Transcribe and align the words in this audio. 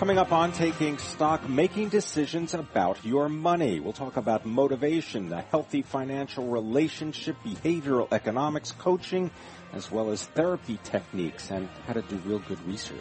Coming 0.00 0.16
up 0.16 0.32
on 0.32 0.52
Taking 0.52 0.96
Stock, 0.96 1.46
making 1.46 1.90
decisions 1.90 2.54
about 2.54 3.04
your 3.04 3.28
money. 3.28 3.80
We'll 3.80 3.92
talk 3.92 4.16
about 4.16 4.46
motivation, 4.46 5.30
a 5.30 5.42
healthy 5.42 5.82
financial 5.82 6.46
relationship, 6.46 7.36
behavioral 7.44 8.08
economics, 8.10 8.72
coaching, 8.72 9.30
as 9.74 9.92
well 9.92 10.08
as 10.08 10.24
therapy 10.24 10.78
techniques, 10.84 11.50
and 11.50 11.68
how 11.86 11.92
to 11.92 12.00
do 12.00 12.16
real 12.24 12.38
good 12.38 12.66
research. 12.66 12.96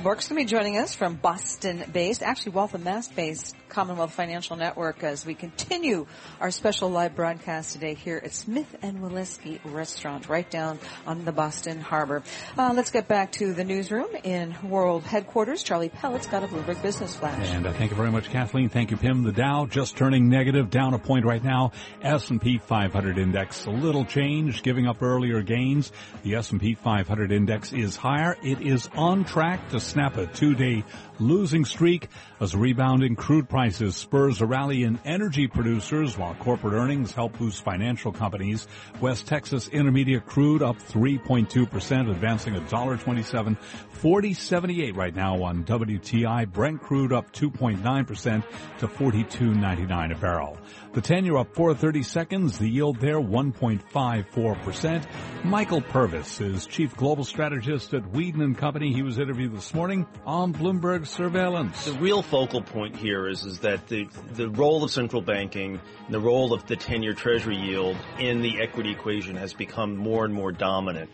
Birke's 0.00 0.28
going 0.28 0.38
to 0.38 0.44
be 0.46 0.56
joining 0.56 0.78
us 0.78 0.94
from 0.94 1.16
Boston-based, 1.16 2.22
actually 2.22 2.52
Waltham, 2.52 2.84
Mass-based 2.84 3.54
Commonwealth 3.68 4.12
Financial 4.12 4.56
Network 4.56 5.02
as 5.02 5.24
we 5.24 5.34
continue 5.34 6.06
our 6.40 6.50
special 6.50 6.90
live 6.90 7.16
broadcast 7.16 7.72
today 7.72 7.94
here 7.94 8.20
at 8.22 8.32
Smith 8.32 8.76
and 8.82 8.98
Wollensky 8.98 9.60
Restaurant 9.64 10.28
right 10.28 10.48
down 10.50 10.78
on 11.06 11.24
the 11.24 11.32
Boston 11.32 11.80
Harbor. 11.80 12.22
Uh, 12.56 12.72
let's 12.74 12.90
get 12.90 13.08
back 13.08 13.32
to 13.32 13.54
the 13.54 13.64
newsroom 13.64 14.08
in 14.24 14.54
World 14.62 15.04
Headquarters. 15.04 15.62
Charlie 15.62 15.88
Pellett's 15.88 16.26
got 16.26 16.44
a 16.44 16.46
Bloomberg 16.48 16.82
Business 16.82 17.16
Flash. 17.16 17.48
And 17.48 17.66
uh, 17.66 17.72
thank 17.72 17.90
you 17.90 17.96
very 17.96 18.10
much, 18.10 18.28
Kathleen. 18.28 18.68
Thank 18.68 18.90
you, 18.90 18.98
Pimm. 18.98 19.22
The 19.22 19.32
Dow 19.32 19.66
just 19.66 19.96
turning 19.96 20.28
negative, 20.28 20.68
down 20.68 20.92
a 20.92 20.98
point 20.98 21.24
right 21.24 21.42
now. 21.42 21.72
S&P 22.02 22.58
500 22.58 23.16
index 23.16 23.64
a 23.64 23.70
little 23.70 24.04
change, 24.04 24.62
giving 24.62 24.86
up 24.86 25.02
earlier 25.02 25.42
gains. 25.42 25.92
The 26.22 26.34
S&P 26.34 26.74
500 26.74 27.32
index 27.32 27.72
is 27.72 27.96
higher. 27.96 28.36
It 28.42 28.60
is 28.60 28.88
on 28.94 29.24
track 29.24 29.70
to 29.70 29.80
snap 29.82 30.16
a 30.16 30.26
two-day 30.26 30.84
losing 31.18 31.64
streak 31.64 32.08
as 32.40 32.54
rebounding 32.54 33.14
crude 33.16 33.48
prices 33.48 33.94
spurs 33.94 34.40
a 34.40 34.46
rally 34.46 34.82
in 34.82 34.98
energy 35.04 35.46
producers 35.46 36.18
while 36.18 36.34
corporate 36.34 36.74
earnings 36.74 37.12
help 37.12 37.38
boost 37.38 37.62
financial 37.62 38.12
companies. 38.12 38.66
West 39.00 39.26
Texas 39.26 39.68
Intermediate 39.68 40.26
crude 40.26 40.62
up 40.62 40.78
3.2%, 40.78 42.10
advancing 42.10 42.54
$1.27, 42.54 43.56
40.78 44.00 44.96
right 44.96 45.14
now 45.14 45.42
on 45.42 45.64
WTI. 45.64 46.50
Brent 46.50 46.82
crude 46.82 47.12
up 47.12 47.32
2.9% 47.32 48.44
to 48.78 48.88
42.99 48.88 50.12
a 50.12 50.18
barrel. 50.18 50.58
The 50.92 51.00
10 51.00 51.24
year 51.24 51.36
up 51.36 51.54
430 51.54 52.02
seconds, 52.02 52.58
the 52.58 52.68
yield 52.68 52.98
there 53.00 53.20
1.54%. 53.20 55.06
Michael 55.44 55.80
Purvis 55.80 56.40
is 56.40 56.66
chief 56.66 56.94
global 56.96 57.24
strategist 57.24 57.94
at 57.94 58.02
Weeden 58.12 58.42
and 58.42 58.58
Company. 58.58 58.92
He 58.92 59.02
was 59.02 59.18
interviewed 59.18 59.52
this 59.62 59.74
morning 59.74 60.04
on 60.26 60.52
Bloomberg 60.52 61.06
surveillance. 61.06 61.84
The 61.84 61.92
real 61.92 62.20
focal 62.20 62.62
point 62.62 62.96
here 62.96 63.28
is, 63.28 63.44
is 63.44 63.60
that 63.60 63.86
the, 63.86 64.08
the 64.32 64.48
role 64.48 64.82
of 64.82 64.90
central 64.90 65.22
banking, 65.22 65.80
the 66.10 66.18
role 66.18 66.52
of 66.52 66.66
the 66.66 66.76
10-year 66.76 67.12
treasury 67.12 67.56
yield 67.56 67.96
in 68.18 68.42
the 68.42 68.60
equity 68.60 68.90
equation 68.90 69.36
has 69.36 69.54
become 69.54 69.96
more 69.96 70.24
and 70.24 70.34
more 70.34 70.50
dominant. 70.50 71.10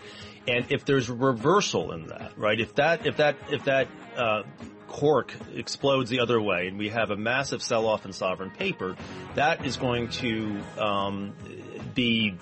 And 0.47 0.65
if 0.71 0.87
there's 0.87 1.11
a 1.11 1.15
reversal 1.15 1.93
in 1.93 2.06
that, 2.06 2.39
right, 2.39 2.59
if 2.59 2.75
that, 2.77 3.06
if 3.06 3.19
that, 3.19 3.37
if 3.50 3.65
that, 3.65 3.87
uh, 4.17 4.45
cork 4.87 5.34
explodes 5.55 6.09
the 6.09 6.21
other 6.21 6.41
way 6.41 6.69
and 6.69 6.78
we 6.78 6.89
have 6.89 7.11
a 7.11 7.17
massive 7.17 7.62
sell-off 7.62 8.06
in 8.06 8.15
sovereign 8.15 8.50
paper, 8.50 8.97
that 9.34 9.67
is 9.67 9.77
going 9.77 10.09
to 10.09 10.59
um, 10.78 11.34
be 11.94 12.34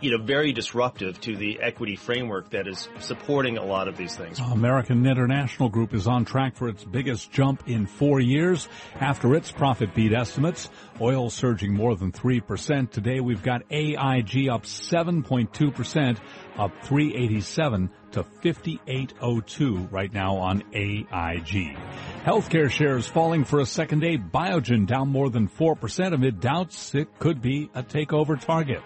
you 0.00 0.16
know, 0.16 0.22
very 0.22 0.52
disruptive 0.52 1.20
to 1.22 1.36
the 1.36 1.60
equity 1.60 1.96
framework 1.96 2.50
that 2.50 2.66
is 2.66 2.88
supporting 3.00 3.58
a 3.58 3.64
lot 3.64 3.88
of 3.88 3.96
these 3.96 4.16
things. 4.16 4.38
American 4.40 5.06
International 5.06 5.68
Group 5.68 5.94
is 5.94 6.06
on 6.06 6.24
track 6.24 6.56
for 6.56 6.68
its 6.68 6.84
biggest 6.84 7.30
jump 7.30 7.64
in 7.66 7.86
four 7.86 8.20
years 8.20 8.68
after 9.00 9.34
its 9.34 9.50
profit 9.50 9.94
beat 9.94 10.12
estimates. 10.12 10.68
Oil 11.00 11.30
surging 11.30 11.74
more 11.74 11.96
than 11.96 12.12
3%. 12.12 12.90
Today 12.90 13.20
we've 13.20 13.42
got 13.42 13.62
AIG 13.70 14.48
up 14.48 14.62
7.2%, 14.64 16.18
up 16.58 16.72
387 16.84 17.90
to 18.12 18.22
5802 18.22 19.88
right 19.90 20.12
now 20.12 20.36
on 20.36 20.62
AIG. 20.72 21.76
Healthcare 22.24 22.70
shares 22.70 23.06
falling 23.06 23.44
for 23.44 23.60
a 23.60 23.66
second 23.66 24.00
day. 24.00 24.16
Biogen 24.16 24.86
down 24.86 25.08
more 25.08 25.30
than 25.30 25.48
4% 25.48 26.14
amid 26.14 26.40
doubts 26.40 26.94
it 26.94 27.18
could 27.18 27.42
be 27.42 27.70
a 27.74 27.82
takeover 27.82 28.40
target. 28.40 28.82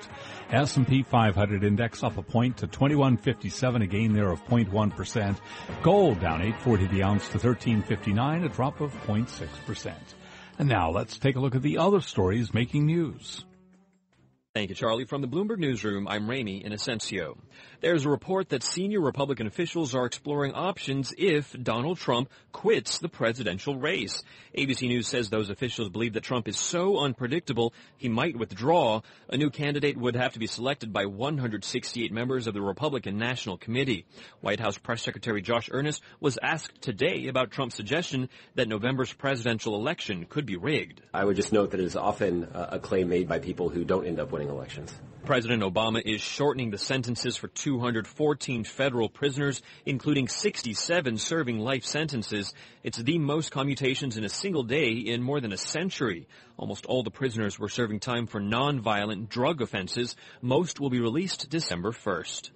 S&P 0.50 1.02
500 1.02 1.62
index 1.62 2.02
up 2.02 2.16
a 2.16 2.22
point 2.22 2.58
to 2.58 2.66
2157, 2.66 3.82
a 3.82 3.86
gain 3.86 4.14
there 4.14 4.30
of 4.30 4.42
0.1%. 4.46 5.38
Gold 5.82 6.20
down 6.20 6.40
840 6.40 6.86
the 6.86 7.02
ounce 7.02 7.28
to 7.28 7.38
1359, 7.38 8.44
a 8.44 8.48
drop 8.48 8.80
of 8.80 8.92
0.6%. 9.06 9.94
And 10.58 10.68
now 10.68 10.90
let's 10.90 11.18
take 11.18 11.36
a 11.36 11.40
look 11.40 11.54
at 11.54 11.62
the 11.62 11.78
other 11.78 12.00
stories 12.00 12.54
making 12.54 12.86
news. 12.86 13.44
Thank 14.54 14.70
you, 14.70 14.74
Charlie. 14.74 15.04
From 15.04 15.20
the 15.20 15.28
Bloomberg 15.28 15.58
Newsroom, 15.58 16.08
I'm 16.08 16.28
Ramy 16.28 16.64
Inocencio. 16.64 17.36
There's 17.80 18.06
a 18.06 18.08
report 18.08 18.48
that 18.48 18.62
senior 18.62 19.00
Republican 19.00 19.46
officials 19.46 19.94
are 19.94 20.06
exploring 20.06 20.52
options 20.54 21.12
if 21.16 21.52
Donald 21.62 21.98
Trump 21.98 22.30
quits 22.50 22.98
the 22.98 23.10
presidential 23.10 23.76
race. 23.76 24.22
ABC 24.56 24.88
News 24.88 25.06
says 25.06 25.28
those 25.28 25.50
officials 25.50 25.90
believe 25.90 26.14
that 26.14 26.24
Trump 26.24 26.48
is 26.48 26.58
so 26.58 26.98
unpredictable 26.98 27.74
he 27.98 28.08
might 28.08 28.36
withdraw. 28.36 29.02
A 29.28 29.36
new 29.36 29.50
candidate 29.50 29.98
would 29.98 30.16
have 30.16 30.32
to 30.32 30.38
be 30.38 30.46
selected 30.46 30.92
by 30.94 31.04
168 31.04 32.10
members 32.10 32.46
of 32.46 32.54
the 32.54 32.62
Republican 32.62 33.18
National 33.18 33.58
Committee. 33.58 34.06
White 34.40 34.60
House 34.60 34.78
Press 34.78 35.02
Secretary 35.02 35.42
Josh 35.42 35.68
Earnest 35.70 36.02
was 36.20 36.38
asked 36.42 36.80
today 36.80 37.28
about 37.28 37.50
Trump's 37.50 37.76
suggestion 37.76 38.30
that 38.54 38.66
November's 38.66 39.12
presidential 39.12 39.76
election 39.76 40.24
could 40.24 40.46
be 40.46 40.56
rigged. 40.56 41.02
I 41.14 41.24
would 41.24 41.36
just 41.36 41.52
note 41.52 41.72
that 41.72 41.80
it 41.80 41.86
is 41.86 41.96
often 41.96 42.44
uh, 42.44 42.70
a 42.72 42.78
claim 42.80 43.08
made 43.08 43.28
by 43.28 43.38
people 43.38 43.68
who 43.68 43.84
don't 43.84 44.06
end 44.06 44.18
up 44.18 44.32
winning 44.32 44.37
elections. 44.46 44.94
President 45.24 45.62
Obama 45.62 46.00
is 46.02 46.20
shortening 46.20 46.70
the 46.70 46.78
sentences 46.78 47.36
for 47.36 47.48
214 47.48 48.64
federal 48.64 49.08
prisoners, 49.08 49.60
including 49.84 50.28
67 50.28 51.18
serving 51.18 51.58
life 51.58 51.84
sentences. 51.84 52.54
It's 52.82 52.98
the 52.98 53.18
most 53.18 53.50
commutations 53.50 54.16
in 54.16 54.24
a 54.24 54.28
single 54.28 54.62
day 54.62 54.92
in 54.92 55.22
more 55.22 55.40
than 55.40 55.52
a 55.52 55.58
century. 55.58 56.28
Almost 56.56 56.86
all 56.86 57.02
the 57.02 57.10
prisoners 57.10 57.58
were 57.58 57.68
serving 57.68 58.00
time 58.00 58.26
for 58.26 58.40
nonviolent 58.40 59.28
drug 59.28 59.60
offenses. 59.60 60.14
Most 60.40 60.78
will 60.78 60.90
be 60.90 61.00
released 61.00 61.50
December 61.50 61.90
1st. 61.90 62.50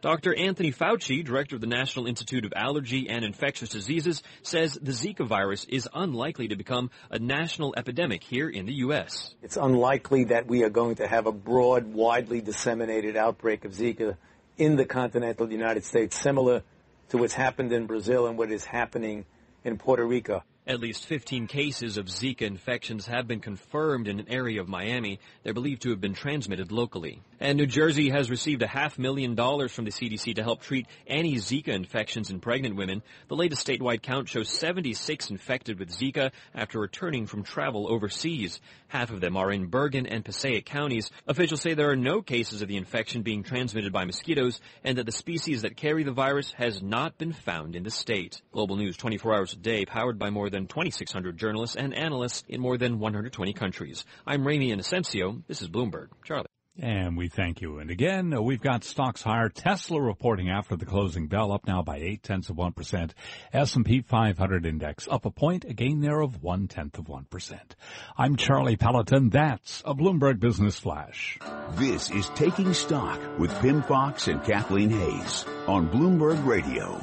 Dr. 0.00 0.34
Anthony 0.34 0.72
Fauci, 0.72 1.24
director 1.24 1.56
of 1.56 1.60
the 1.60 1.66
National 1.66 2.06
Institute 2.06 2.44
of 2.44 2.52
Allergy 2.54 3.08
and 3.08 3.24
Infectious 3.24 3.68
Diseases, 3.68 4.22
says 4.42 4.74
the 4.74 4.92
Zika 4.92 5.26
virus 5.26 5.64
is 5.64 5.88
unlikely 5.92 6.48
to 6.48 6.56
become 6.56 6.90
a 7.10 7.18
national 7.18 7.74
epidemic 7.76 8.22
here 8.22 8.48
in 8.48 8.66
the 8.66 8.74
U.S. 8.74 9.34
It's 9.42 9.56
unlikely 9.56 10.24
that 10.24 10.46
we 10.46 10.62
are 10.62 10.70
going 10.70 10.96
to 10.96 11.06
have 11.06 11.26
a 11.26 11.32
broad, 11.32 11.86
widely 11.86 12.40
disseminated 12.40 13.16
outbreak 13.16 13.64
of 13.64 13.72
Zika 13.72 14.16
in 14.56 14.76
the 14.76 14.84
continental 14.84 15.50
United 15.50 15.84
States, 15.84 16.20
similar 16.20 16.62
to 17.10 17.18
what's 17.18 17.34
happened 17.34 17.72
in 17.72 17.86
Brazil 17.86 18.26
and 18.26 18.36
what 18.36 18.50
is 18.50 18.64
happening 18.64 19.24
in 19.64 19.78
Puerto 19.78 20.04
Rico. 20.04 20.42
At 20.68 20.80
least 20.80 21.06
15 21.06 21.46
cases 21.46 21.96
of 21.96 22.08
Zika 22.08 22.42
infections 22.42 23.06
have 23.06 23.26
been 23.26 23.40
confirmed 23.40 24.06
in 24.06 24.20
an 24.20 24.28
area 24.28 24.60
of 24.60 24.68
Miami. 24.68 25.18
They're 25.42 25.54
believed 25.54 25.80
to 25.82 25.90
have 25.90 26.00
been 26.02 26.12
transmitted 26.12 26.70
locally. 26.70 27.22
And 27.40 27.56
New 27.56 27.64
Jersey 27.64 28.10
has 28.10 28.28
received 28.28 28.60
a 28.60 28.66
half 28.66 28.98
million 28.98 29.34
dollars 29.34 29.72
from 29.72 29.86
the 29.86 29.90
CDC 29.90 30.34
to 30.34 30.42
help 30.42 30.60
treat 30.60 30.86
any 31.06 31.36
Zika 31.36 31.68
infections 31.68 32.28
in 32.28 32.40
pregnant 32.40 32.76
women. 32.76 33.02
The 33.28 33.36
latest 33.36 33.66
statewide 33.66 34.02
count 34.02 34.28
shows 34.28 34.50
76 34.50 35.30
infected 35.30 35.78
with 35.78 35.88
Zika 35.88 36.32
after 36.54 36.78
returning 36.78 37.26
from 37.26 37.44
travel 37.44 37.90
overseas. 37.90 38.60
Half 38.88 39.10
of 39.10 39.22
them 39.22 39.38
are 39.38 39.50
in 39.50 39.68
Bergen 39.68 40.06
and 40.06 40.22
Passaic 40.22 40.66
counties. 40.66 41.10
Officials 41.26 41.62
say 41.62 41.72
there 41.72 41.90
are 41.90 41.96
no 41.96 42.20
cases 42.20 42.60
of 42.60 42.68
the 42.68 42.76
infection 42.76 43.22
being 43.22 43.42
transmitted 43.42 43.90
by 43.90 44.04
mosquitoes 44.04 44.60
and 44.84 44.98
that 44.98 45.06
the 45.06 45.12
species 45.12 45.62
that 45.62 45.78
carry 45.78 46.02
the 46.02 46.12
virus 46.12 46.52
has 46.52 46.82
not 46.82 47.16
been 47.16 47.32
found 47.32 47.74
in 47.74 47.84
the 47.84 47.90
state. 47.90 48.42
Global 48.52 48.76
News 48.76 48.98
24 48.98 49.34
hours 49.34 49.52
a 49.54 49.56
day 49.56 49.86
powered 49.86 50.18
by 50.18 50.28
more 50.28 50.50
than 50.50 50.57
2,600 50.66 51.36
journalists 51.36 51.76
and 51.76 51.94
analysts 51.94 52.44
in 52.48 52.60
more 52.60 52.76
than 52.76 52.98
120 52.98 53.52
countries. 53.52 54.04
I'm 54.26 54.46
Ramy 54.46 54.72
Inocencio. 54.72 55.42
This 55.46 55.62
is 55.62 55.68
Bloomberg. 55.68 56.08
Charlie. 56.24 56.46
And 56.80 57.16
we 57.16 57.28
thank 57.28 57.60
you. 57.60 57.78
And 57.78 57.90
again, 57.90 58.32
uh, 58.32 58.40
we've 58.40 58.60
got 58.60 58.84
stocks 58.84 59.20
higher. 59.20 59.48
Tesla 59.48 60.00
reporting 60.00 60.48
after 60.48 60.76
the 60.76 60.86
closing 60.86 61.26
bell 61.26 61.50
up 61.50 61.66
now 61.66 61.82
by 61.82 61.96
eight 61.96 62.22
tenths 62.22 62.50
of 62.50 62.56
one 62.56 62.72
percent. 62.72 63.14
S&P 63.52 64.02
500 64.02 64.64
index 64.64 65.08
up 65.10 65.24
a 65.24 65.30
point, 65.30 65.64
a 65.64 65.72
gain 65.74 66.00
there 66.00 66.20
of 66.20 66.40
one 66.40 66.68
tenth 66.68 66.98
of 66.98 67.08
one 67.08 67.24
percent. 67.24 67.74
I'm 68.16 68.36
Charlie 68.36 68.76
Pelleton. 68.76 69.30
That's 69.30 69.82
a 69.84 69.94
Bloomberg 69.94 70.38
Business 70.38 70.78
Flash. 70.78 71.38
This 71.72 72.10
is 72.12 72.28
Taking 72.36 72.72
Stock 72.72 73.20
with 73.38 73.52
Pimm 73.60 73.82
Fox 73.82 74.28
and 74.28 74.42
Kathleen 74.44 74.90
Hays 74.90 75.44
on 75.66 75.88
Bloomberg 75.88 76.46
Radio. 76.46 77.00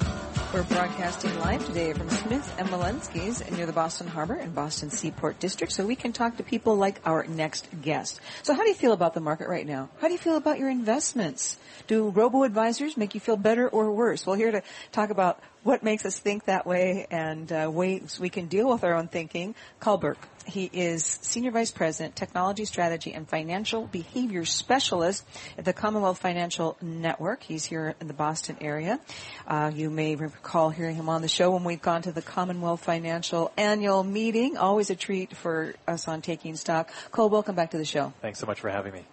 We're 0.56 0.64
broadcasting 0.64 1.38
live 1.40 1.66
today 1.66 1.92
from 1.92 2.10
Smith 2.10 2.56
and 2.58 2.70
Wollensky's 2.70 3.44
near 3.52 3.66
the 3.66 3.74
Boston 3.74 4.08
Harbor 4.08 4.36
and 4.36 4.56
Boston 4.56 4.90
Seaport 4.90 5.38
District 5.38 5.70
so 5.70 5.86
we 5.86 5.98
can 5.98 6.14
talk 6.14 6.38
to 6.38 6.44
people 6.44 6.78
like 6.78 7.02
our 7.06 7.26
next 7.28 7.68
guest. 7.82 8.22
So 8.42 8.54
how 8.54 8.64
do 8.64 8.70
you 8.70 8.74
feel 8.74 8.94
about 8.94 9.14
the 9.14 9.20
market 9.20 9.50
right 9.50 9.68
now? 9.68 9.90
How 10.00 10.08
do 10.08 10.14
you 10.14 10.18
feel 10.18 10.38
about 10.38 10.58
your 10.58 10.70
investments? 10.70 11.58
Do 11.88 12.08
robo-advisors 12.08 12.96
make 12.96 13.14
you 13.14 13.20
feel 13.20 13.36
better 13.36 13.68
or 13.68 13.92
worse? 13.92 14.26
Well, 14.26 14.38
here 14.38 14.54
to 14.54 14.64
talk 14.94 15.10
about 15.10 15.42
what 15.66 15.82
makes 15.82 16.06
us 16.06 16.20
think 16.20 16.46
that 16.46 16.68
way 16.68 17.08
and 17.10 17.52
uh, 17.52 17.70
ways 17.74 18.20
we 18.20 18.30
can 18.30 18.46
deal 18.46 18.70
with 18.70 18.84
our 18.84 18.94
own 18.94 19.08
thinking, 19.08 19.56
Birke. 19.82 20.18
He 20.46 20.70
is 20.72 21.04
Senior 21.04 21.50
Vice 21.50 21.72
President, 21.72 22.16
Technology 22.16 22.66
Strategy 22.66 23.12
and 23.14 23.28
Financial 23.28 23.88
Behavior 23.88 24.46
Specialist 24.46 25.26
at 25.58 25.66
the 25.66 25.74
Commonwealth 25.74 26.20
Financial 26.20 26.78
Network. 26.84 27.42
He's 27.42 27.66
here 27.66 27.96
in 28.00 28.06
the 28.06 28.14
Boston 28.14 28.58
area. 28.62 29.00
Uh, 29.48 29.72
you 29.74 29.90
may 29.90 30.16
recall 30.16 30.70
hearing 30.70 30.96
him 30.98 31.10
on 31.10 31.24
the 31.24 31.28
show 31.28 31.50
when 31.50 31.64
we've 31.64 31.82
gone 31.82 32.04
to 32.04 32.12
the 32.12 32.22
Commonwealth 32.22 32.84
Financial 32.84 33.52
Annual 33.58 34.04
Meeting. 34.04 34.58
Always 34.58 34.92
a 34.92 34.96
treat 34.96 35.36
for 35.36 35.74
us 35.88 36.08
on 36.08 36.22
Taking 36.22 36.56
Stock. 36.58 36.92
Kol, 37.10 37.30
welcome 37.30 37.56
back 37.56 37.72
to 37.72 37.80
the 37.80 37.86
show. 37.86 38.14
Thanks 38.22 38.38
so 38.38 38.46
much 38.46 38.60
for 38.62 38.70
having 38.70 38.94
me. 38.94 39.04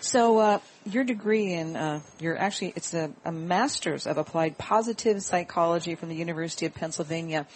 So, 0.00 0.38
uh, 0.38 0.58
your 0.86 1.04
degree 1.04 1.52
in, 1.52 1.76
uh, 1.76 2.00
you're 2.18 2.38
actually, 2.38 2.72
it's 2.74 2.94
a, 2.94 3.12
a, 3.24 3.32
master's 3.32 4.06
of 4.06 4.16
applied 4.18 4.56
positive 4.56 5.22
psychology 5.22 5.94
from 5.94 6.08
the 6.08 6.14
University 6.14 6.66
of 6.66 6.74
Pennsylvania. 6.74 7.46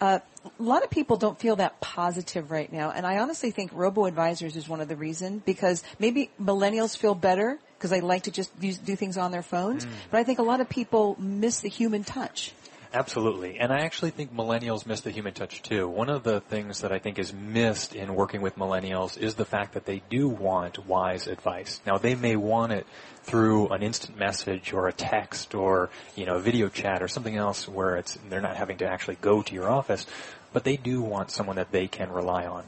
Uh, 0.00 0.18
a 0.44 0.62
lot 0.62 0.82
of 0.82 0.90
people 0.90 1.16
don't 1.16 1.38
feel 1.38 1.56
that 1.56 1.80
positive 1.80 2.50
right 2.50 2.72
now, 2.72 2.90
and 2.90 3.06
I 3.06 3.18
honestly 3.18 3.52
think 3.52 3.70
robo-advisors 3.72 4.56
is 4.56 4.68
one 4.68 4.80
of 4.80 4.88
the 4.88 4.96
reasons 4.96 5.42
because 5.44 5.84
maybe 5.98 6.30
millennials 6.40 6.96
feel 6.96 7.14
better 7.14 7.58
because 7.78 7.90
they 7.90 8.00
like 8.00 8.24
to 8.24 8.30
just 8.30 8.50
use, 8.60 8.78
do 8.78 8.96
things 8.96 9.16
on 9.16 9.30
their 9.30 9.42
phones, 9.42 9.86
mm. 9.86 9.90
but 10.10 10.18
I 10.18 10.24
think 10.24 10.38
a 10.38 10.42
lot 10.42 10.60
of 10.60 10.68
people 10.68 11.16
miss 11.18 11.60
the 11.60 11.68
human 11.68 12.04
touch. 12.04 12.52
Absolutely. 12.94 13.58
And 13.58 13.72
I 13.72 13.80
actually 13.80 14.10
think 14.10 14.34
millennials 14.34 14.84
miss 14.84 15.00
the 15.00 15.10
human 15.10 15.32
touch 15.32 15.62
too. 15.62 15.88
One 15.88 16.10
of 16.10 16.24
the 16.24 16.40
things 16.40 16.82
that 16.82 16.92
I 16.92 16.98
think 16.98 17.18
is 17.18 17.32
missed 17.32 17.94
in 17.94 18.14
working 18.14 18.42
with 18.42 18.56
millennials 18.56 19.16
is 19.16 19.34
the 19.34 19.46
fact 19.46 19.72
that 19.74 19.86
they 19.86 20.02
do 20.10 20.28
want 20.28 20.86
wise 20.86 21.26
advice. 21.26 21.80
Now 21.86 21.96
they 21.96 22.14
may 22.14 22.36
want 22.36 22.72
it 22.72 22.86
through 23.22 23.68
an 23.68 23.82
instant 23.82 24.18
message 24.18 24.74
or 24.74 24.88
a 24.88 24.92
text 24.92 25.54
or, 25.54 25.88
you 26.16 26.26
know, 26.26 26.36
a 26.36 26.40
video 26.40 26.68
chat 26.68 27.02
or 27.02 27.08
something 27.08 27.34
else 27.34 27.66
where 27.66 27.96
it's, 27.96 28.18
they're 28.28 28.42
not 28.42 28.56
having 28.56 28.76
to 28.78 28.86
actually 28.86 29.16
go 29.22 29.40
to 29.40 29.54
your 29.54 29.70
office, 29.70 30.04
but 30.52 30.64
they 30.64 30.76
do 30.76 31.00
want 31.00 31.30
someone 31.30 31.56
that 31.56 31.72
they 31.72 31.88
can 31.88 32.10
rely 32.12 32.44
on. 32.44 32.64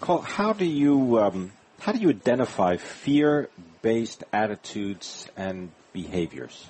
Kol, 0.00 0.20
how 0.20 0.52
do 0.52 0.64
you, 0.64 1.18
um, 1.18 1.50
how 1.80 1.90
do 1.90 1.98
you 1.98 2.10
identify 2.10 2.76
fear-based 2.76 4.22
attitudes 4.32 5.26
and 5.36 5.72
behaviors? 5.92 6.68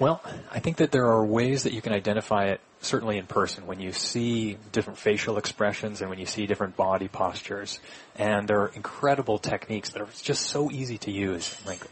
Well, 0.00 0.22
I 0.50 0.60
think 0.60 0.78
that 0.78 0.92
there 0.92 1.04
are 1.08 1.22
ways 1.22 1.64
that 1.64 1.74
you 1.74 1.82
can 1.82 1.92
identify 1.92 2.46
it 2.46 2.62
certainly 2.80 3.18
in 3.18 3.26
person 3.26 3.66
when 3.66 3.80
you 3.80 3.92
see 3.92 4.56
different 4.72 4.98
facial 4.98 5.36
expressions 5.36 6.00
and 6.00 6.08
when 6.08 6.18
you 6.18 6.24
see 6.24 6.46
different 6.46 6.74
body 6.74 7.06
postures. 7.06 7.78
And 8.16 8.48
there 8.48 8.62
are 8.62 8.68
incredible 8.68 9.38
techniques 9.38 9.90
that 9.90 10.00
are 10.00 10.08
just 10.22 10.46
so 10.46 10.70
easy 10.70 10.96
to 10.98 11.10
use. 11.10 11.54
Like 11.66 11.82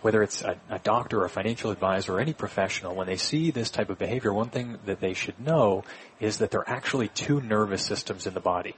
whether 0.00 0.22
it's 0.22 0.40
a, 0.40 0.58
a, 0.70 0.78
doctor 0.78 1.20
or 1.20 1.26
a 1.26 1.28
financial 1.28 1.70
advisor 1.70 2.14
or 2.14 2.20
any 2.20 2.32
professional, 2.32 2.94
when 2.94 3.06
they 3.06 3.18
see 3.18 3.50
this 3.50 3.68
type 3.68 3.90
of 3.90 3.98
behavior, 3.98 4.32
one 4.32 4.48
thing 4.48 4.78
that 4.86 5.00
they 5.00 5.12
should 5.12 5.38
know 5.38 5.84
is 6.18 6.38
that 6.38 6.50
there 6.50 6.60
are 6.60 6.70
actually 6.70 7.08
two 7.08 7.42
nervous 7.42 7.84
systems 7.84 8.26
in 8.26 8.32
the 8.32 8.40
body. 8.40 8.74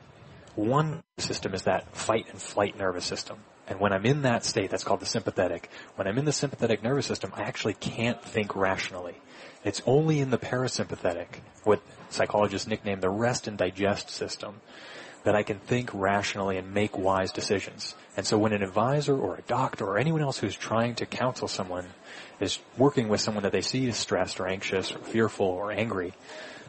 One 0.57 1.05
system 1.19 1.55
is 1.55 1.63
that 1.63 1.97
fight 1.97 2.27
and 2.31 2.43
flight 2.43 2.77
nervous 2.77 3.05
system. 3.05 3.39
And 3.73 3.81
when 3.81 3.95
I'm 3.95 4.05
in 4.05 4.21
that 4.21 4.45
state, 4.45 4.69
that's 4.69 4.85
called 4.85 5.01
the 5.01 5.07
sympathetic. 5.07 5.71
When 5.95 6.07
I'm 6.07 6.19
in 6.19 6.27
the 6.27 6.33
sympathetic 6.33 6.83
nervous 6.83 7.07
system, 7.07 7.33
I 7.35 7.45
actually 7.45 7.73
can't 7.73 8.23
think 8.23 8.55
rationally. 8.55 9.15
It's 9.65 9.81
only 9.87 10.21
in 10.21 10.29
the 10.29 10.37
parasympathetic, 10.37 11.41
what 11.65 11.81
psychologists 12.11 12.69
nickname 12.69 13.01
the 13.01 13.09
rest 13.09 13.49
and 13.49 13.57
digest 13.57 14.11
system, 14.11 14.61
that 15.25 15.35
I 15.35 15.43
can 15.43 15.59
think 15.59 15.89
rationally 15.95 16.59
and 16.59 16.75
make 16.75 16.99
wise 16.99 17.33
decisions. 17.33 17.95
And 18.15 18.27
so 18.27 18.37
when 18.37 18.53
an 18.53 18.63
advisor 18.63 19.17
or 19.17 19.37
a 19.37 19.43
doctor 19.43 19.87
or 19.87 19.97
anyone 19.97 20.21
else 20.21 20.37
who's 20.37 20.55
trying 20.55 20.97
to 20.97 21.07
counsel 21.07 21.49
someone 21.49 21.87
is 22.41 22.59
working 22.77 23.09
with 23.09 23.23
someone 23.23 23.45
that 23.45 23.53
they 23.53 23.63
see 23.63 23.87
is 23.87 23.97
stressed 23.97 24.39
or 24.39 24.49
anxious 24.49 24.93
or 24.93 24.99
fearful 24.99 25.47
or 25.47 25.73
angry, 25.73 26.13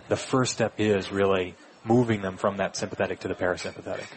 the 0.07 0.15
first 0.15 0.53
step 0.53 0.75
is 0.77 1.11
really 1.11 1.55
moving 1.83 2.21
them 2.21 2.37
from 2.37 2.55
that 2.57 2.77
sympathetic 2.77 3.19
to 3.19 3.27
the 3.27 3.35
parasympathetic. 3.35 4.07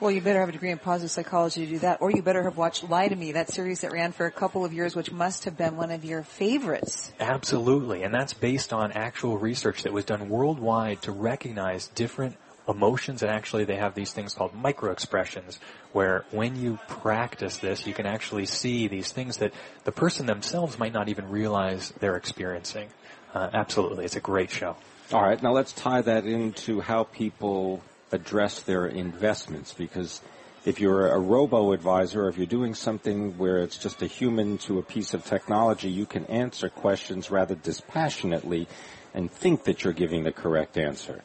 Well, 0.00 0.12
you 0.12 0.20
better 0.20 0.38
have 0.38 0.48
a 0.48 0.52
degree 0.52 0.70
in 0.70 0.78
positive 0.78 1.10
psychology 1.10 1.66
to 1.66 1.72
do 1.72 1.78
that, 1.80 2.00
or 2.00 2.12
you 2.12 2.22
better 2.22 2.44
have 2.44 2.56
watched 2.56 2.88
Lie 2.88 3.08
to 3.08 3.16
Me, 3.16 3.32
that 3.32 3.50
series 3.50 3.80
that 3.80 3.90
ran 3.90 4.12
for 4.12 4.26
a 4.26 4.30
couple 4.30 4.64
of 4.64 4.72
years, 4.72 4.94
which 4.94 5.10
must 5.10 5.44
have 5.44 5.56
been 5.56 5.76
one 5.76 5.90
of 5.90 6.04
your 6.04 6.22
favorites. 6.22 7.10
Absolutely, 7.18 8.04
and 8.04 8.14
that's 8.14 8.32
based 8.32 8.72
on 8.72 8.92
actual 8.92 9.38
research 9.38 9.82
that 9.82 9.92
was 9.92 10.04
done 10.04 10.28
worldwide 10.28 11.02
to 11.02 11.10
recognize 11.10 11.88
different 11.88 12.36
emotions 12.68 13.22
and 13.22 13.30
actually 13.30 13.64
they 13.64 13.76
have 13.76 13.94
these 13.94 14.12
things 14.12 14.34
called 14.34 14.54
micro 14.54 14.92
expressions 14.92 15.58
where 15.92 16.26
when 16.32 16.54
you 16.54 16.78
practice 16.86 17.56
this 17.56 17.86
you 17.86 17.94
can 17.94 18.04
actually 18.04 18.44
see 18.44 18.86
these 18.88 19.10
things 19.10 19.38
that 19.38 19.54
the 19.84 19.90
person 19.90 20.26
themselves 20.26 20.78
might 20.78 20.92
not 20.92 21.08
even 21.08 21.30
realize 21.30 21.94
they're 22.00 22.16
experiencing 22.16 22.86
uh, 23.32 23.48
absolutely 23.54 24.04
it's 24.04 24.16
a 24.16 24.20
great 24.20 24.50
show 24.50 24.76
all 25.14 25.22
right 25.22 25.42
now 25.42 25.50
let's 25.50 25.72
tie 25.72 26.02
that 26.02 26.26
into 26.26 26.82
how 26.82 27.04
people 27.04 27.82
address 28.12 28.60
their 28.60 28.86
investments 28.86 29.74
because 29.74 30.20
if 30.64 30.80
you're 30.80 31.08
a 31.08 31.18
robo 31.18 31.72
advisor 31.72 32.24
or 32.24 32.28
if 32.28 32.36
you're 32.36 32.46
doing 32.46 32.74
something 32.74 33.38
where 33.38 33.58
it's 33.58 33.78
just 33.78 34.02
a 34.02 34.06
human 34.06 34.58
to 34.58 34.78
a 34.78 34.82
piece 34.82 35.14
of 35.14 35.24
technology, 35.24 35.88
you 35.88 36.06
can 36.06 36.24
answer 36.26 36.68
questions 36.68 37.30
rather 37.30 37.54
dispassionately 37.54 38.66
and 39.14 39.30
think 39.30 39.64
that 39.64 39.84
you're 39.84 39.92
giving 39.92 40.24
the 40.24 40.32
correct 40.32 40.76
answer. 40.76 41.22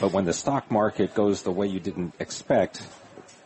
But 0.00 0.12
when 0.12 0.24
the 0.24 0.32
stock 0.32 0.70
market 0.70 1.14
goes 1.14 1.42
the 1.42 1.52
way 1.52 1.66
you 1.66 1.80
didn't 1.80 2.14
expect, 2.18 2.86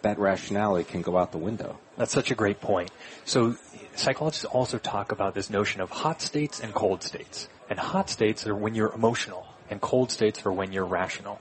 that 0.03 0.19
rationality 0.19 0.85
can 0.85 1.03
go 1.03 1.17
out 1.17 1.33
the 1.33 1.39
window. 1.39 1.79
That's 1.97 2.13
such 2.13 2.31
a 2.31 2.35
great 2.35 2.61
point. 2.61 2.91
So 3.25 3.57
psychologists 3.95 4.45
also 4.45 4.79
talk 4.79 5.13
about 5.13 5.35
this 5.35 5.51
notion 5.51 5.81
of 5.81 5.91
hot 5.91 6.23
states 6.23 6.61
and 6.61 6.73
cold 6.73 7.03
states. 7.03 7.49
And 7.69 7.79
hot 7.79 8.09
states 8.11 8.47
are 8.47 8.55
when 8.55 8.75
you're 8.75 8.93
emotional 8.93 9.47
and 9.71 9.81
cold 9.81 10.11
states 10.11 10.47
are 10.47 10.53
when 10.53 10.73
you're 10.73 10.85
rational. 10.85 11.41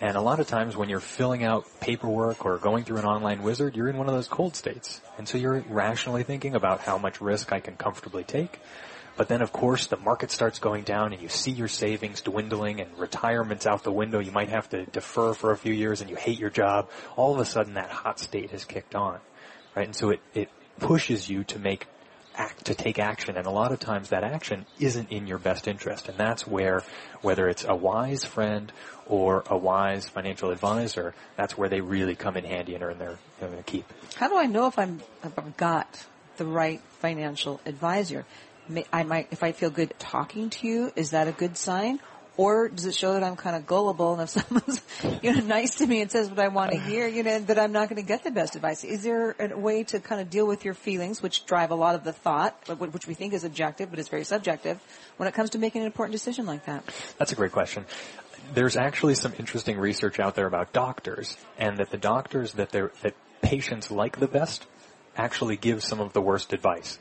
And 0.00 0.16
a 0.16 0.20
lot 0.20 0.40
of 0.40 0.46
times 0.46 0.76
when 0.76 0.88
you're 0.88 1.00
filling 1.00 1.44
out 1.44 1.66
paperwork 1.80 2.44
or 2.44 2.58
going 2.58 2.84
through 2.84 2.98
an 2.98 3.04
online 3.04 3.42
wizard, 3.42 3.76
you're 3.76 3.88
in 3.88 3.96
one 3.96 4.08
of 4.08 4.14
those 4.14 4.28
cold 4.28 4.56
states. 4.56 5.00
And 5.18 5.28
so 5.28 5.38
you're 5.38 5.64
rationally 5.68 6.24
thinking 6.24 6.54
about 6.54 6.80
how 6.80 6.98
much 6.98 7.20
risk 7.20 7.52
I 7.52 7.60
can 7.60 7.76
comfortably 7.76 8.24
take. 8.24 8.60
But 9.16 9.28
then 9.28 9.42
of 9.42 9.52
course 9.52 9.86
the 9.86 9.96
market 9.96 10.30
starts 10.30 10.58
going 10.58 10.82
down 10.82 11.12
and 11.12 11.22
you 11.22 11.28
see 11.28 11.52
your 11.52 11.68
savings 11.68 12.20
dwindling 12.20 12.80
and 12.80 12.98
retirement's 12.98 13.66
out 13.66 13.84
the 13.84 13.92
window. 13.92 14.18
You 14.18 14.32
might 14.32 14.48
have 14.48 14.68
to 14.70 14.84
defer 14.86 15.32
for 15.34 15.52
a 15.52 15.56
few 15.56 15.72
years 15.72 16.00
and 16.00 16.10
you 16.10 16.16
hate 16.16 16.38
your 16.38 16.50
job. 16.50 16.90
All 17.16 17.32
of 17.32 17.38
a 17.38 17.44
sudden 17.44 17.74
that 17.74 17.90
hot 17.90 18.18
state 18.18 18.50
has 18.50 18.64
kicked 18.64 18.94
on. 18.94 19.20
Right? 19.76 19.86
And 19.86 19.94
so 19.94 20.10
it, 20.10 20.20
it 20.34 20.50
pushes 20.80 21.28
you 21.28 21.44
to 21.44 21.58
make 21.58 21.86
act 22.36 22.64
to 22.66 22.74
take 22.74 22.98
action 22.98 23.36
and 23.36 23.46
a 23.46 23.50
lot 23.50 23.72
of 23.72 23.78
times 23.78 24.10
that 24.10 24.24
action 24.24 24.66
isn't 24.78 25.10
in 25.10 25.26
your 25.26 25.38
best 25.38 25.68
interest 25.68 26.08
and 26.08 26.18
that's 26.18 26.46
where 26.46 26.82
whether 27.22 27.48
it's 27.48 27.64
a 27.64 27.74
wise 27.74 28.24
friend 28.24 28.72
or 29.06 29.44
a 29.46 29.56
wise 29.56 30.08
financial 30.08 30.50
advisor 30.50 31.14
that's 31.36 31.56
where 31.56 31.68
they 31.68 31.80
really 31.80 32.14
come 32.14 32.36
in 32.36 32.44
handy 32.44 32.74
and 32.74 32.82
earn 32.82 32.98
their, 32.98 33.18
their 33.40 33.62
keep 33.64 33.84
how 34.16 34.28
do 34.28 34.36
i 34.36 34.46
know 34.46 34.66
if 34.66 34.78
i'm 34.78 35.00
if 35.22 35.38
i've 35.38 35.56
got 35.56 36.06
the 36.36 36.44
right 36.44 36.80
financial 37.00 37.60
advisor 37.66 38.24
I 38.92 39.02
might, 39.02 39.28
if 39.30 39.42
I 39.42 39.52
feel 39.52 39.70
good 39.70 39.92
talking 39.98 40.50
to 40.50 40.66
you, 40.66 40.92
is 40.96 41.10
that 41.10 41.28
a 41.28 41.32
good 41.32 41.56
sign? 41.56 42.00
Or 42.36 42.68
does 42.68 42.84
it 42.86 42.94
show 42.94 43.12
that 43.12 43.22
I'm 43.22 43.36
kind 43.36 43.54
of 43.54 43.66
gullible 43.66 44.12
and 44.14 44.22
if 44.22 44.28
someone's, 44.30 44.82
you 45.22 45.32
know, 45.32 45.40
nice 45.40 45.76
to 45.76 45.86
me 45.86 46.00
and 46.00 46.10
says 46.10 46.28
what 46.28 46.40
I 46.40 46.48
want 46.48 46.72
to 46.72 46.78
hear, 46.80 47.06
you 47.06 47.22
know, 47.22 47.38
that 47.40 47.58
I'm 47.58 47.72
not 47.72 47.88
going 47.88 48.02
to 48.02 48.06
get 48.06 48.24
the 48.24 48.30
best 48.30 48.56
advice? 48.56 48.82
Is 48.84 49.02
there 49.02 49.36
a 49.38 49.56
way 49.56 49.84
to 49.84 50.00
kind 50.00 50.20
of 50.20 50.30
deal 50.30 50.46
with 50.46 50.64
your 50.64 50.74
feelings, 50.74 51.22
which 51.22 51.46
drive 51.46 51.70
a 51.70 51.76
lot 51.76 51.94
of 51.94 52.04
the 52.04 52.12
thought, 52.12 52.56
which 52.78 53.06
we 53.06 53.14
think 53.14 53.32
is 53.34 53.44
objective, 53.44 53.90
but 53.90 53.98
it's 53.98 54.08
very 54.08 54.24
subjective, 54.24 54.80
when 55.16 55.28
it 55.28 55.34
comes 55.34 55.50
to 55.50 55.58
making 55.58 55.82
an 55.82 55.86
important 55.86 56.12
decision 56.12 56.46
like 56.46 56.66
that? 56.66 56.84
That's 57.18 57.32
a 57.32 57.36
great 57.36 57.52
question 57.52 57.86
there's 58.52 58.76
actually 58.76 59.14
some 59.14 59.32
interesting 59.38 59.78
research 59.78 60.20
out 60.20 60.34
there 60.34 60.46
about 60.46 60.70
doctors 60.72 61.36
and 61.56 61.78
that 61.78 61.88
the 61.90 61.96
doctors 61.96 62.52
that 62.52 62.70
they 62.70 62.82
that 63.00 63.14
patients 63.40 63.90
like 63.90 64.18
the 64.18 64.26
best 64.26 64.66
actually 65.16 65.56
give 65.56 65.82
some 65.82 66.00
of 66.00 66.12
the 66.12 66.20
worst 66.20 66.52
advice. 66.52 66.98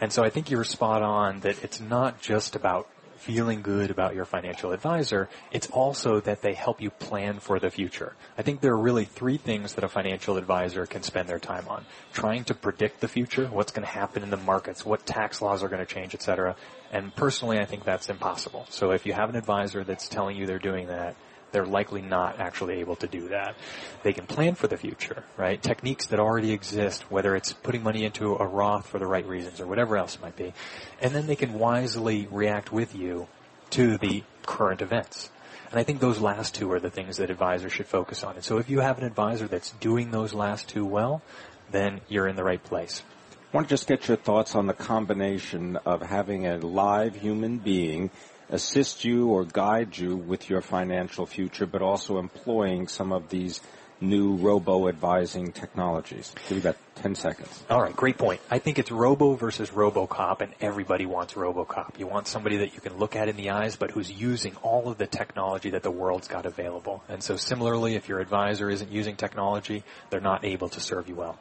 And 0.00 0.12
so 0.12 0.22
I 0.22 0.30
think 0.30 0.50
you're 0.50 0.64
spot 0.64 1.02
on 1.02 1.40
that 1.40 1.62
it's 1.64 1.80
not 1.80 2.20
just 2.20 2.54
about 2.54 2.88
feeling 3.26 3.60
good 3.60 3.90
about 3.90 4.14
your 4.14 4.24
financial 4.24 4.70
advisor, 4.70 5.28
it's 5.50 5.68
also 5.70 6.20
that 6.20 6.42
they 6.42 6.54
help 6.54 6.80
you 6.80 6.90
plan 6.90 7.40
for 7.40 7.58
the 7.58 7.70
future. 7.70 8.14
I 8.38 8.42
think 8.42 8.60
there 8.60 8.72
are 8.72 8.78
really 8.78 9.04
three 9.04 9.36
things 9.36 9.74
that 9.74 9.82
a 9.82 9.88
financial 9.88 10.36
advisor 10.36 10.86
can 10.86 11.02
spend 11.02 11.28
their 11.28 11.40
time 11.40 11.66
on. 11.66 11.84
Trying 12.12 12.44
to 12.44 12.54
predict 12.54 13.00
the 13.00 13.08
future, 13.08 13.46
what's 13.48 13.72
going 13.72 13.84
to 13.84 13.92
happen 13.92 14.22
in 14.22 14.30
the 14.30 14.36
markets, 14.36 14.86
what 14.86 15.04
tax 15.04 15.42
laws 15.42 15.64
are 15.64 15.68
going 15.68 15.84
to 15.84 15.92
change, 15.92 16.14
etc. 16.14 16.54
And 16.92 17.12
personally, 17.16 17.58
I 17.58 17.64
think 17.64 17.82
that's 17.82 18.08
impossible. 18.08 18.66
So 18.70 18.92
if 18.92 19.06
you 19.06 19.12
have 19.12 19.28
an 19.28 19.34
advisor 19.34 19.82
that's 19.82 20.08
telling 20.08 20.36
you 20.36 20.46
they're 20.46 20.60
doing 20.60 20.86
that, 20.86 21.16
they're 21.56 21.64
likely 21.64 22.02
not 22.02 22.38
actually 22.38 22.80
able 22.80 22.96
to 22.96 23.06
do 23.06 23.28
that. 23.28 23.54
They 24.02 24.12
can 24.12 24.26
plan 24.26 24.56
for 24.56 24.66
the 24.66 24.76
future, 24.76 25.24
right? 25.38 25.60
Techniques 25.62 26.08
that 26.08 26.20
already 26.20 26.52
exist, 26.52 27.10
whether 27.10 27.34
it's 27.34 27.54
putting 27.54 27.82
money 27.82 28.04
into 28.04 28.36
a 28.36 28.46
Roth 28.46 28.86
for 28.86 28.98
the 28.98 29.06
right 29.06 29.26
reasons 29.26 29.58
or 29.58 29.66
whatever 29.66 29.96
else 29.96 30.16
it 30.16 30.20
might 30.20 30.36
be. 30.36 30.52
And 31.00 31.14
then 31.14 31.26
they 31.26 31.34
can 31.34 31.54
wisely 31.54 32.28
react 32.30 32.72
with 32.72 32.94
you 32.94 33.26
to 33.70 33.96
the 33.96 34.22
current 34.42 34.82
events. 34.82 35.30
And 35.70 35.80
I 35.80 35.82
think 35.82 36.00
those 36.00 36.20
last 36.20 36.54
two 36.54 36.70
are 36.72 36.78
the 36.78 36.90
things 36.90 37.16
that 37.16 37.30
advisors 37.30 37.72
should 37.72 37.86
focus 37.86 38.22
on. 38.22 38.34
And 38.34 38.44
so 38.44 38.58
if 38.58 38.68
you 38.68 38.80
have 38.80 38.98
an 38.98 39.04
advisor 39.04 39.48
that's 39.48 39.70
doing 39.70 40.10
those 40.10 40.34
last 40.34 40.68
two 40.68 40.84
well, 40.84 41.22
then 41.70 42.02
you're 42.06 42.28
in 42.28 42.36
the 42.36 42.44
right 42.44 42.62
place. 42.62 43.02
I 43.32 43.56
want 43.56 43.66
to 43.68 43.72
just 43.72 43.88
get 43.88 44.08
your 44.08 44.18
thoughts 44.18 44.54
on 44.54 44.66
the 44.66 44.74
combination 44.74 45.78
of 45.86 46.02
having 46.02 46.46
a 46.46 46.58
live 46.58 47.16
human 47.16 47.56
being 47.56 48.10
assist 48.50 49.04
you 49.04 49.28
or 49.28 49.44
guide 49.44 49.96
you 49.96 50.16
with 50.16 50.48
your 50.48 50.60
financial 50.60 51.26
future, 51.26 51.66
but 51.66 51.82
also 51.82 52.18
employing 52.18 52.88
some 52.88 53.12
of 53.12 53.28
these 53.28 53.60
new 54.00 54.36
robo 54.36 54.88
advising 54.88 55.52
technologies. 55.52 56.34
Give 56.48 56.58
you 56.58 56.62
about 56.62 56.76
10 56.96 57.14
seconds. 57.14 57.64
All 57.70 57.80
right, 57.80 57.94
great 57.94 58.18
point. 58.18 58.40
I 58.50 58.58
think 58.58 58.78
it's 58.78 58.90
robo 58.90 59.34
versus 59.34 59.70
robocop 59.70 60.40
and 60.40 60.52
everybody 60.60 61.06
wants 61.06 61.34
robocop. 61.34 61.98
You 61.98 62.06
want 62.06 62.26
somebody 62.26 62.58
that 62.58 62.74
you 62.74 62.80
can 62.80 62.98
look 62.98 63.16
at 63.16 63.28
in 63.28 63.36
the 63.36 63.50
eyes 63.50 63.76
but 63.76 63.90
who's 63.90 64.10
using 64.10 64.54
all 64.56 64.88
of 64.88 64.98
the 64.98 65.06
technology 65.06 65.70
that 65.70 65.82
the 65.82 65.90
world's 65.90 66.28
got 66.28 66.46
available. 66.46 67.02
And 67.08 67.22
so 67.22 67.36
similarly, 67.36 67.94
if 67.94 68.08
your 68.08 68.20
advisor 68.20 68.68
isn't 68.68 68.90
using 68.90 69.16
technology, 69.16 69.82
they're 70.10 70.20
not 70.20 70.44
able 70.44 70.68
to 70.70 70.80
serve 70.80 71.08
you 71.08 71.14
well. 71.14 71.38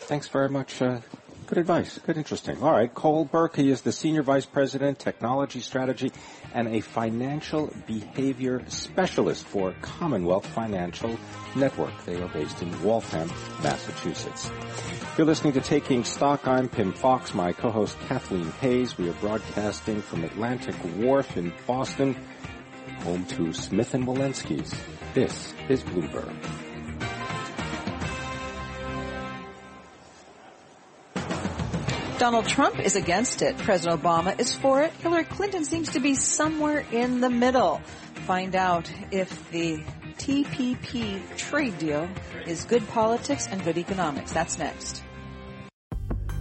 Thanks 0.00 0.28
very 0.28 0.48
much. 0.48 0.80
Uh, 0.80 1.00
Good 1.48 1.56
advice. 1.56 1.98
Good, 2.04 2.18
interesting. 2.18 2.62
All 2.62 2.72
right. 2.72 2.92
Kol 2.92 3.24
Birke, 3.24 3.56
he 3.56 3.70
is 3.70 3.80
the 3.80 3.90
Senior 3.90 4.22
Vice 4.22 4.44
President, 4.44 4.98
Technology 4.98 5.60
Strategy, 5.60 6.12
and 6.52 6.68
a 6.68 6.82
Financial 6.82 7.72
Behavior 7.86 8.62
Specialist 8.68 9.46
for 9.46 9.74
Commonwealth 9.80 10.44
Financial 10.44 11.18
Network. 11.56 12.04
They 12.04 12.20
are 12.20 12.28
based 12.28 12.60
in 12.60 12.82
Waltham, 12.82 13.32
Massachusetts. 13.62 14.50
You're 15.16 15.26
listening 15.26 15.54
to 15.54 15.62
Taking 15.62 16.04
Stock. 16.04 16.46
I'm 16.46 16.68
Pimm 16.68 16.92
Fox, 16.92 17.32
my 17.32 17.54
co-host 17.54 17.98
Kathleen 18.08 18.50
Hays. 18.60 18.98
We 18.98 19.08
are 19.08 19.14
broadcasting 19.14 20.02
from 20.02 20.24
Atlantic 20.24 20.74
Wharf 20.98 21.38
in 21.38 21.54
Boston, 21.66 22.14
home 23.04 23.24
to 23.24 23.54
Smith 23.54 23.94
and 23.94 24.06
Wollensky's. 24.06 24.74
This 25.14 25.54
is 25.70 25.82
Bloomberg. 25.82 26.67
Donald 32.18 32.48
Trump 32.48 32.80
is 32.80 32.96
against 32.96 33.42
it. 33.42 33.56
President 33.58 34.02
Obama 34.02 34.36
is 34.40 34.52
for 34.52 34.82
it. 34.82 34.92
Hillary 34.94 35.22
Clinton 35.22 35.64
seems 35.64 35.90
to 35.90 36.00
be 36.00 36.16
somewhere 36.16 36.84
in 36.90 37.20
the 37.20 37.30
middle. 37.30 37.80
Find 38.26 38.56
out 38.56 38.90
if 39.12 39.50
the 39.52 39.78
TPP 40.16 41.36
trade 41.36 41.78
deal 41.78 42.08
is 42.44 42.64
good 42.64 42.88
politics 42.88 43.46
and 43.46 43.62
good 43.62 43.78
economics. 43.78 44.32
That's 44.32 44.58
next. 44.58 45.04